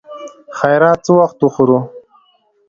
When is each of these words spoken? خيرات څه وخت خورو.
خيرات 0.57 0.99
څه 1.05 1.11
وخت 1.19 1.39
خورو. 1.53 1.79